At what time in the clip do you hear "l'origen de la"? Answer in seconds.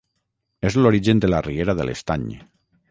0.79-1.43